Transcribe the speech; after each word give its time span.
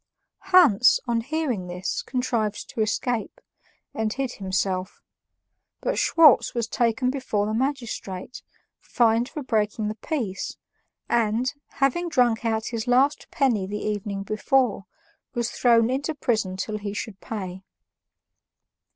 Hans, 0.45 0.99
on 1.05 1.21
hearing 1.21 1.67
this, 1.67 2.01
contrived 2.01 2.67
to 2.71 2.81
escape, 2.81 3.39
and 3.93 4.11
hid 4.11 4.31
himself; 4.31 4.99
but 5.79 5.99
Schwartz 5.99 6.55
was 6.55 6.67
taken 6.67 7.11
before 7.11 7.45
the 7.45 7.53
magistrate, 7.53 8.41
fined 8.79 9.29
for 9.29 9.43
breaking 9.43 9.89
the 9.89 9.93
peace, 9.93 10.57
and, 11.07 11.53
having 11.73 12.09
drunk 12.09 12.43
out 12.43 12.65
his 12.69 12.87
last 12.87 13.29
penny 13.29 13.67
the 13.67 13.77
evening 13.77 14.23
before, 14.23 14.87
was 15.35 15.51
thrown 15.51 15.91
into 15.91 16.15
prison 16.15 16.57
till 16.57 16.79
he 16.79 16.95
should 16.95 17.21
pay. 17.21 17.61